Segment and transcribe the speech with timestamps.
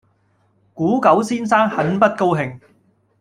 [0.73, 2.59] 古久先生很不高興。